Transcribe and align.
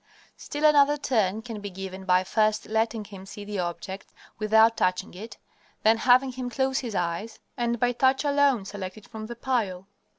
Still 0.35 0.65
another 0.65 0.97
turn 0.97 1.43
can 1.43 1.61
be 1.61 1.69
given 1.69 2.05
by 2.05 2.23
first 2.23 2.65
letting 2.67 3.05
him 3.05 3.23
see 3.27 3.45
the 3.45 3.59
object, 3.59 4.11
without 4.39 4.75
touching 4.75 5.13
it, 5.13 5.37
then 5.83 5.97
having 5.97 6.31
him 6.31 6.49
close 6.49 6.79
his 6.79 6.95
eyes, 6.95 7.37
and 7.55 7.79
by 7.79 7.91
touch 7.91 8.23
alone 8.25 8.65
select 8.65 8.97
it 8.97 9.07
from 9.07 9.27
the 9.27 9.35
pile. 9.35 9.85